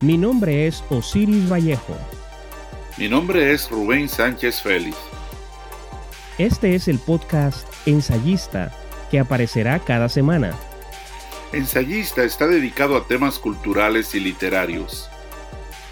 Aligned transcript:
Mi 0.00 0.16
nombre 0.16 0.66
es 0.66 0.82
Osiris 0.90 1.50
Vallejo. 1.50 1.96
Mi 2.96 3.08
nombre 3.08 3.52
es 3.52 3.68
Rubén 3.70 4.08
Sánchez 4.08 4.62
Félix. 4.62 4.96
Este 6.38 6.74
es 6.74 6.88
el 6.88 6.98
podcast 6.98 7.66
Ensayista 7.84 8.72
que 9.10 9.18
aparecerá 9.18 9.80
cada 9.80 10.08
semana. 10.08 10.54
Ensayista 11.52 12.22
está 12.22 12.46
dedicado 12.46 12.96
a 12.96 13.04
temas 13.06 13.38
culturales 13.38 14.14
y 14.14 14.20
literarios. 14.20 15.08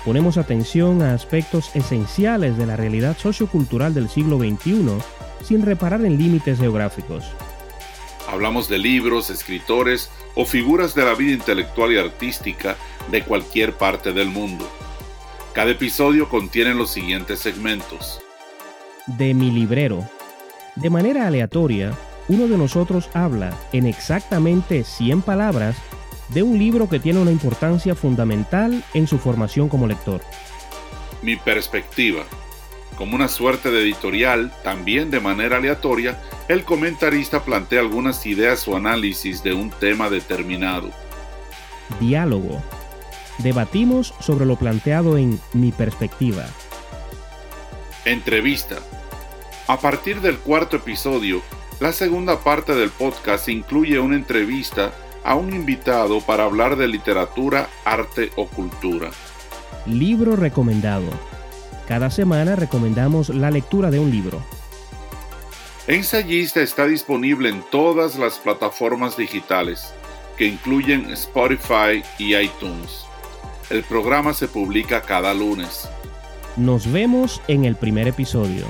Ponemos 0.05 0.39
atención 0.39 1.03
a 1.03 1.15
aspectos 1.15 1.75
esenciales 1.75 2.57
de 2.57 2.67
la 2.67 2.77
realidad 2.77 3.17
sociocultural 3.19 3.93
del 3.93 4.09
siglo 4.09 4.39
XXI 4.39 4.99
sin 5.43 5.63
reparar 5.63 6.05
en 6.05 6.17
límites 6.17 6.59
geográficos. 6.59 7.25
Hablamos 8.37 8.69
de 8.69 8.77
libros, 8.77 9.31
escritores 9.31 10.11
o 10.35 10.45
figuras 10.45 10.95
de 10.95 11.07
la 11.07 11.15
vida 11.15 11.33
intelectual 11.33 11.91
y 11.93 11.97
artística 11.97 12.77
de 13.11 13.23
cualquier 13.23 13.73
parte 13.73 14.13
del 14.13 14.29
mundo. 14.29 14.71
Cada 15.55 15.71
episodio 15.71 16.29
contiene 16.29 16.75
los 16.75 16.91
siguientes 16.91 17.39
segmentos. 17.39 18.21
De 19.07 19.33
mi 19.33 19.51
librero. 19.51 20.07
De 20.75 20.91
manera 20.91 21.27
aleatoria, 21.27 21.95
uno 22.29 22.47
de 22.47 22.59
nosotros 22.59 23.09
habla 23.15 23.59
en 23.73 23.87
exactamente 23.87 24.85
100 24.85 25.23
palabras 25.23 25.75
de 26.29 26.43
un 26.43 26.59
libro 26.59 26.91
que 26.91 27.01
tiene 27.01 27.21
una 27.21 27.33
importancia 27.33 27.95
fundamental 27.95 28.85
en 28.93 29.07
su 29.07 29.17
formación 29.17 29.71
como 29.71 29.87
lector. 29.87 30.21
Mi 31.23 31.37
perspectiva. 31.37 32.25
Como 32.99 33.17
una 33.17 33.29
suerte 33.29 33.71
de 33.71 33.81
editorial, 33.81 34.53
también 34.63 35.11
de 35.11 35.21
manera 35.21 35.57
aleatoria, 35.57 36.21
el 36.49 36.65
comentarista 36.65 37.43
plantea 37.45 37.81
algunas 37.81 38.25
ideas 38.27 38.67
o 38.69 38.77
análisis 38.77 39.43
de 39.43 39.53
un 39.53 39.71
tema 39.71 40.11
determinado. 40.11 40.91
Diálogo. 42.01 42.63
Debatimos 43.39 44.15
sobre 44.21 44.47
lo 44.47 44.57
planteado 44.57 45.19
en 45.19 45.41
mi 45.53 45.73
perspectiva. 45.73 46.45
Entrevista. 48.05 48.77
A 49.67 49.79
partir 49.79 50.21
del 50.21 50.39
cuarto 50.39 50.77
episodio, 50.77 51.43
la 51.81 51.93
segunda 51.93 52.39
parte 52.41 52.75
del 52.75 52.91
podcast 52.91 53.49
incluye 53.49 53.99
una 53.99 54.17
entrevista 54.17 54.93
a 55.25 55.35
un 55.35 55.53
invitado 55.53 56.21
para 56.21 56.45
hablar 56.45 56.77
de 56.77 56.87
literatura, 56.87 57.69
arte 57.85 58.31
o 58.37 58.47
cultura. 58.47 59.11
Libro 59.85 60.37
recomendado. 60.37 61.11
Cada 61.89 62.11
semana 62.11 62.57
recomendamos 62.57 63.29
la 63.31 63.51
lectura 63.51 63.91
de 63.91 63.99
un 63.99 64.11
libro. 64.11 64.41
Ensayista 65.89 66.63
está 66.63 66.85
disponible 66.85 67.49
en 67.49 67.63
todas 67.71 68.19
las 68.19 68.41
plataformas 68.41 69.17
digitales, 69.17 69.95
que 70.37 70.45
incluyen 70.45 71.09
Spotify 71.13 72.03
y 72.19 72.35
iTunes. 72.35 73.05
El 73.71 73.85
programa 73.85 74.33
se 74.33 74.49
publica 74.49 75.03
cada 75.03 75.33
lunes. 75.33 75.89
Nos 76.57 76.91
vemos 76.91 77.41
en 77.47 77.65
el 77.65 77.77
primer 77.77 78.09
episodio. 78.09 78.67